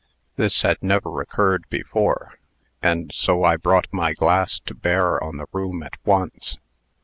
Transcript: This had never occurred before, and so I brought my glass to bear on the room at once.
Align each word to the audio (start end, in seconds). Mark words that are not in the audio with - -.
This 0.35 0.63
had 0.63 0.81
never 0.81 1.21
occurred 1.21 1.69
before, 1.69 2.33
and 2.81 3.13
so 3.13 3.43
I 3.43 3.55
brought 3.55 3.85
my 3.93 4.13
glass 4.15 4.57
to 4.61 4.73
bear 4.73 5.23
on 5.23 5.37
the 5.37 5.45
room 5.51 5.83
at 5.83 5.93
once. 6.03 6.57